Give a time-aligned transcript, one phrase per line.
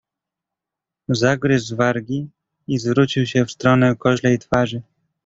[1.09, 2.29] "Zagryzł wargi
[2.67, 4.81] i zwrócił się w stronę koźlej twarzy."